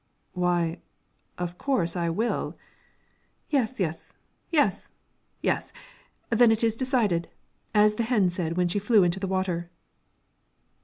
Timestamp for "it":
6.49-6.63